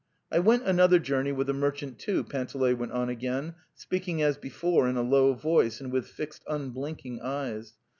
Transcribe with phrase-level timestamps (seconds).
[0.33, 4.87] '"'T went another journey with a merchant, too,.." Panteley went on again, speaking as before
[4.87, 7.73] in a low voice and with fixed unblinking eyes.